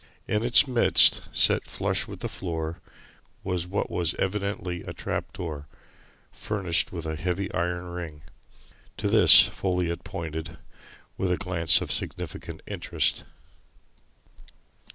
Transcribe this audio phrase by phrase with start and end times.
[0.27, 2.79] In its midst, set flush with the floor,
[3.43, 5.67] was what was evidently a trap door,
[6.31, 8.23] furnished with a heavy iron ring.
[8.97, 10.57] To this Folliot pointed,
[11.19, 13.25] with a glance of significant interest.